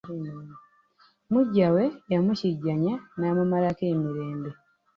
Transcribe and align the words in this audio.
Muggya 1.31 1.67
we 1.75 1.85
yamukijjanya 2.11 2.93
n'amumalako 3.19 3.83
emirembe. 3.93 4.51